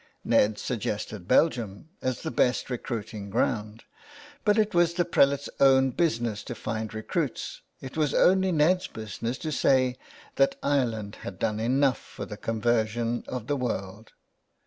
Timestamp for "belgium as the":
1.27-2.31